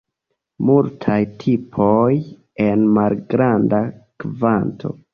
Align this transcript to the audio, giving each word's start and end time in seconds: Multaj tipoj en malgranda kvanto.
Multaj 0.69 1.17
tipoj 1.43 2.09
en 2.67 2.89
malgranda 2.99 3.87
kvanto. 4.27 5.01